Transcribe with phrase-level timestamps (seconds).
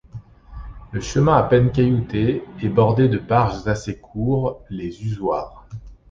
[0.93, 5.67] Le chemin à peine caillouté est bordé de parges assez courts, les usoirs.